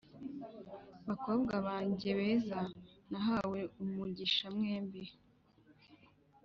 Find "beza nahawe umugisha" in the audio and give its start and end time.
2.19-4.45